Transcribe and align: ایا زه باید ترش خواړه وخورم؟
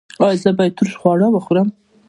ایا 0.23 0.37
زه 0.43 0.49
باید 0.57 0.75
ترش 0.77 0.93
خواړه 1.01 1.27
وخورم؟ 1.31 1.67